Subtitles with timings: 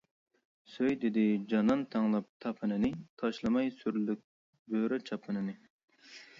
[0.75, 2.91] «سۆي» دېدى جانان تەڭلەپ تاپىنىنى،
[3.23, 4.27] تاشلىماي سۈرلۈك
[4.73, 5.59] بۆرە چاپىنىنى.